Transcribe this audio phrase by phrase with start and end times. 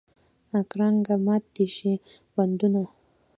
[0.69, 1.93] کرنګه مات دې شي
[2.35, 2.83] بندونه.